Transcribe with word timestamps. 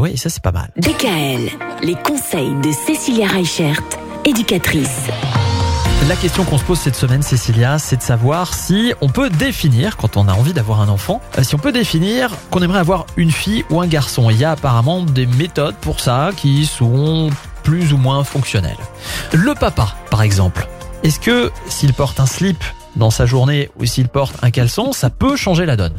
Oui, 0.00 0.16
ça 0.16 0.30
c'est 0.30 0.42
pas 0.42 0.50
mal. 0.50 0.70
DKL, 0.78 1.50
les 1.82 1.94
conseils 1.94 2.54
de 2.62 2.72
Cécilia 2.72 3.26
Reichert, 3.26 3.82
éducatrice. 4.24 5.08
La 6.08 6.16
question 6.16 6.44
qu'on 6.44 6.56
se 6.56 6.64
pose 6.64 6.78
cette 6.78 6.96
semaine, 6.96 7.20
Cécilia, 7.20 7.78
c'est 7.78 7.98
de 7.98 8.02
savoir 8.02 8.54
si 8.54 8.94
on 9.02 9.10
peut 9.10 9.28
définir, 9.28 9.98
quand 9.98 10.16
on 10.16 10.26
a 10.26 10.32
envie 10.32 10.54
d'avoir 10.54 10.80
un 10.80 10.88
enfant, 10.88 11.20
euh, 11.38 11.42
si 11.42 11.54
on 11.54 11.58
peut 11.58 11.70
définir 11.70 12.30
qu'on 12.48 12.62
aimerait 12.62 12.78
avoir 12.78 13.04
une 13.18 13.30
fille 13.30 13.66
ou 13.68 13.82
un 13.82 13.86
garçon. 13.86 14.30
Il 14.30 14.38
y 14.38 14.44
a 14.44 14.52
apparemment 14.52 15.02
des 15.02 15.26
méthodes 15.26 15.76
pour 15.76 16.00
ça 16.00 16.30
qui 16.34 16.64
sont 16.64 17.28
plus 17.62 17.92
ou 17.92 17.98
moins 17.98 18.24
fonctionnelles. 18.24 18.78
Le 19.34 19.54
papa, 19.54 19.94
par 20.10 20.22
exemple. 20.22 20.66
Est-ce 21.02 21.20
que 21.20 21.52
s'il 21.68 21.92
porte 21.92 22.20
un 22.20 22.26
slip 22.26 22.64
dans 22.96 23.10
sa 23.10 23.26
journée 23.26 23.70
ou 23.78 23.84
s'il 23.86 24.08
porte 24.08 24.36
un 24.42 24.50
caleçon, 24.50 24.92
ça 24.92 25.10
peut 25.10 25.36
changer 25.36 25.66
la 25.66 25.76
donne 25.76 25.94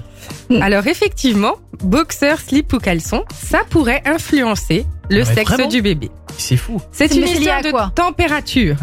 Alors 0.62 0.88
effectivement, 0.88 1.56
boxeur, 1.84 2.40
slip 2.40 2.72
ou 2.74 2.78
caleçon, 2.80 3.24
ça 3.34 3.62
pourrait 3.70 4.02
influencer 4.06 4.86
le 5.10 5.20
Ouais, 5.24 5.26
sexe 5.26 5.68
du 5.70 5.82
bébé. 5.82 6.10
C'est 6.38 6.58
fou. 6.58 6.82
C'est 6.92 7.14
une 7.16 7.28
histoire 7.28 7.58
à 7.58 7.62
de 7.62 7.72
quoi 7.72 7.92
température. 7.96 8.76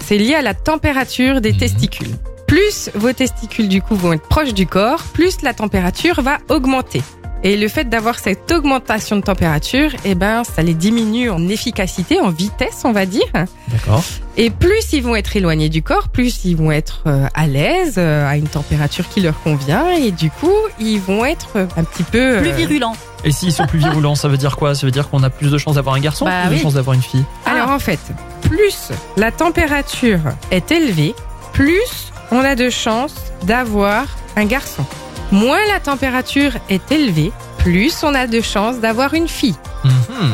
C'est 0.00 0.18
lié 0.18 0.34
à 0.34 0.42
la 0.42 0.54
température 0.54 1.40
des 1.40 1.52
Mhm. 1.52 1.58
testicules. 1.58 2.14
Plus 2.46 2.90
vos 2.94 3.12
testicules 3.12 3.68
du 3.68 3.80
coup 3.82 3.96
vont 3.96 4.12
être 4.12 4.28
proches 4.28 4.54
du 4.54 4.66
corps, 4.66 5.02
plus 5.12 5.40
la 5.42 5.54
température 5.54 6.20
va 6.20 6.38
augmenter. 6.50 7.02
Et 7.46 7.58
le 7.58 7.68
fait 7.68 7.84
d'avoir 7.84 8.18
cette 8.18 8.50
augmentation 8.50 9.16
de 9.16 9.20
température, 9.20 9.90
eh 10.06 10.14
ben, 10.14 10.44
ça 10.44 10.62
les 10.62 10.72
diminue 10.72 11.28
en 11.28 11.46
efficacité, 11.46 12.18
en 12.18 12.30
vitesse, 12.30 12.80
on 12.84 12.92
va 12.92 13.04
dire. 13.04 13.26
D'accord. 13.68 14.02
Et 14.38 14.48
plus 14.48 14.94
ils 14.94 15.02
vont 15.02 15.14
être 15.14 15.36
éloignés 15.36 15.68
du 15.68 15.82
corps, 15.82 16.08
plus 16.08 16.46
ils 16.46 16.56
vont 16.56 16.72
être 16.72 17.02
euh, 17.06 17.26
à 17.34 17.46
l'aise, 17.46 17.96
euh, 17.98 18.26
à 18.26 18.38
une 18.38 18.48
température 18.48 19.06
qui 19.10 19.20
leur 19.20 19.38
convient, 19.42 19.90
et 19.90 20.10
du 20.10 20.30
coup, 20.30 20.54
ils 20.80 20.98
vont 20.98 21.26
être 21.26 21.68
un 21.76 21.84
petit 21.84 22.02
peu 22.02 22.38
Plus 22.38 22.48
euh, 22.48 22.54
virulent. 22.54 22.96
Et 23.24 23.30
s'ils 23.30 23.52
sont 23.52 23.66
plus 23.66 23.78
virulents, 23.78 24.14
ça 24.14 24.28
veut 24.28 24.38
dire 24.38 24.56
quoi? 24.56 24.74
Ça 24.74 24.86
veut 24.86 24.90
dire 24.90 25.10
qu'on 25.10 25.22
a 25.22 25.28
plus 25.28 25.50
de 25.50 25.58
chances 25.58 25.74
d'avoir 25.74 25.96
un 25.96 26.00
garçon 26.00 26.24
Bah 26.24 26.44
ou 26.44 26.46
plus 26.46 26.50
oui. 26.52 26.56
de 26.56 26.62
chances 26.62 26.74
d'avoir 26.74 26.94
une 26.94 27.02
fille? 27.02 27.24
Alors 27.44 27.68
en 27.68 27.78
fait, 27.78 28.00
plus 28.40 28.90
la 29.18 29.30
température 29.30 30.20
est 30.50 30.72
élevée, 30.72 31.14
plus 31.52 32.10
on 32.30 32.38
a 32.38 32.54
de 32.54 32.70
chances 32.70 33.16
d'avoir 33.42 34.06
un 34.36 34.46
garçon. 34.46 34.84
Moins 35.32 35.64
la 35.72 35.80
température 35.80 36.52
est 36.68 36.92
élevée, 36.92 37.32
plus 37.58 38.02
on 38.02 38.14
a 38.14 38.26
de 38.26 38.40
chances 38.40 38.78
d'avoir 38.78 39.14
une 39.14 39.28
fille. 39.28 39.56
Mhm. 39.84 40.32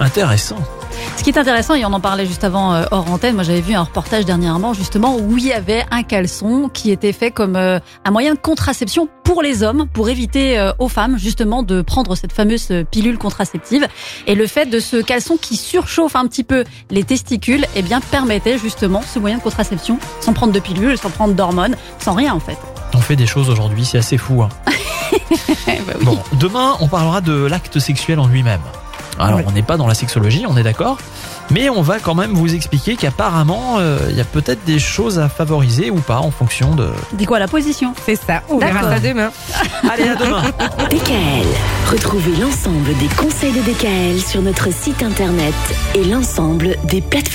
Intéressant. 0.00 0.56
Ce 1.16 1.22
qui 1.22 1.30
est 1.30 1.38
intéressant, 1.38 1.74
et 1.74 1.84
on 1.84 1.92
en 1.92 2.00
parlait 2.00 2.26
juste 2.26 2.42
avant 2.42 2.74
euh, 2.74 2.84
hors 2.90 3.10
antenne, 3.10 3.34
moi 3.34 3.44
j'avais 3.44 3.60
vu 3.60 3.74
un 3.74 3.82
reportage 3.82 4.24
dernièrement 4.24 4.74
justement 4.74 5.16
où 5.16 5.38
il 5.38 5.46
y 5.46 5.52
avait 5.52 5.84
un 5.90 6.02
caleçon 6.02 6.68
qui 6.72 6.90
était 6.90 7.12
fait 7.12 7.30
comme 7.30 7.54
euh, 7.56 7.78
un 8.04 8.10
moyen 8.10 8.34
de 8.34 8.38
contraception 8.38 9.08
pour 9.22 9.42
les 9.42 9.62
hommes, 9.62 9.86
pour 9.92 10.08
éviter 10.08 10.58
euh, 10.58 10.72
aux 10.78 10.88
femmes 10.88 11.18
justement 11.18 11.62
de 11.62 11.80
prendre 11.80 12.16
cette 12.16 12.32
fameuse 12.32 12.72
pilule 12.90 13.18
contraceptive. 13.18 13.86
Et 14.26 14.34
le 14.34 14.46
fait 14.46 14.66
de 14.66 14.80
ce 14.80 14.96
caleçon 14.96 15.36
qui 15.36 15.56
surchauffe 15.56 16.16
un 16.16 16.26
petit 16.26 16.44
peu 16.44 16.64
les 16.90 17.04
testicules, 17.04 17.66
eh 17.76 17.82
bien 17.82 18.00
permettait 18.00 18.58
justement 18.58 19.02
ce 19.02 19.18
moyen 19.18 19.38
de 19.38 19.42
contraception 19.42 19.98
sans 20.20 20.32
prendre 20.32 20.52
de 20.52 20.60
pilule, 20.60 20.98
sans 20.98 21.10
prendre 21.10 21.34
d'hormones, 21.34 21.76
sans 21.98 22.14
rien 22.14 22.34
en 22.34 22.40
fait. 22.40 22.58
Fait 23.12 23.16
des 23.16 23.26
choses 23.26 23.50
aujourd'hui, 23.50 23.84
c'est 23.84 23.98
assez 23.98 24.16
fou. 24.16 24.42
hein. 24.42 24.48
Bah 24.64 24.72
oui. 25.68 26.02
Bon, 26.02 26.18
demain, 26.40 26.76
on 26.80 26.88
parlera 26.88 27.20
de 27.20 27.44
l'acte 27.44 27.78
sexuel 27.78 28.18
en 28.18 28.26
lui-même. 28.26 28.62
Alors, 29.18 29.40
Oui. 29.40 29.44
on 29.46 29.52
n'est 29.52 29.60
pas 29.62 29.76
dans 29.76 29.86
la 29.86 29.92
sexologie, 29.92 30.46
on 30.48 30.56
est 30.56 30.62
d'accord. 30.62 30.96
Mais 31.50 31.68
on 31.68 31.82
va 31.82 31.98
quand 31.98 32.14
même 32.14 32.32
vous 32.32 32.54
expliquer 32.54 32.96
qu'apparemment, 32.96 33.76
euh, 33.80 33.98
il 34.08 34.16
y 34.16 34.20
a 34.22 34.24
peut-être 34.24 34.64
des 34.64 34.78
choses 34.78 35.18
à 35.18 35.28
favoriser 35.28 35.90
ou 35.90 35.96
pas 35.96 36.20
en 36.20 36.30
fonction 36.30 36.74
de. 36.74 36.88
Dis 37.12 37.26
quoi 37.26 37.38
la 37.38 37.48
position 37.48 37.92
C'est 38.06 38.16
ça, 38.16 38.40
on 38.48 38.56
verra 38.56 38.80
D'accord. 38.80 38.88
ça 38.94 39.00
demain. 39.00 39.30
Allez, 39.92 40.08
à 40.08 40.14
demain 40.16 40.42
DKL. 40.88 41.46
Retrouvez 41.90 42.34
l'ensemble 42.40 42.96
des 42.98 43.08
conseils 43.08 43.52
de 43.52 43.60
DKL 43.60 44.22
sur 44.26 44.40
notre 44.40 44.72
site 44.72 45.02
internet 45.02 45.52
et 45.94 46.04
l'ensemble 46.04 46.76
des 46.84 47.02
plateformes. 47.02 47.28